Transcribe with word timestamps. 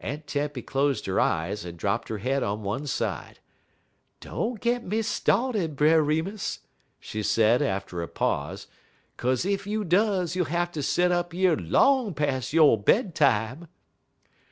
Aunt 0.00 0.26
Tempy 0.26 0.60
closed 0.62 1.06
her 1.06 1.20
eyes 1.20 1.64
and 1.64 1.78
dropped 1.78 2.08
her 2.08 2.18
head 2.18 2.42
on 2.42 2.64
one 2.64 2.84
side. 2.88 3.38
"Don't 4.18 4.60
git 4.60 4.82
me 4.82 5.02
started, 5.02 5.76
Brer 5.76 6.02
Remus," 6.02 6.58
she 6.98 7.22
said, 7.22 7.62
after 7.62 8.02
a 8.02 8.08
pause; 8.08 8.66
"'kaze 9.16 9.46
ef 9.46 9.68
you 9.68 9.84
does 9.84 10.34
you'll 10.34 10.46
hatter 10.46 10.82
set 10.82 11.12
up 11.12 11.32
yer 11.32 11.54
long 11.54 12.12
pas' 12.12 12.52
yo' 12.52 12.76
bedtime." 12.76 13.68